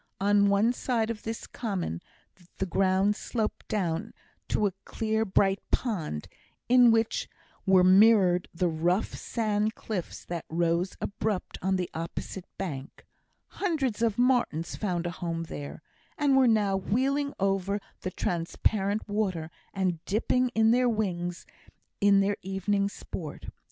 [0.19, 2.01] On one side of this common,
[2.57, 4.13] the ground sloped down
[4.47, 6.27] to a clear bright pond,
[6.67, 7.29] in which
[7.67, 13.05] were mirrored the rough sand cliffs that rose abrupt on the opposite bank;
[13.45, 15.83] hundreds of martens found a home there,
[16.17, 21.45] and were now wheeling over the transparent water, and dipping in their wings
[21.99, 23.45] in their evening sport.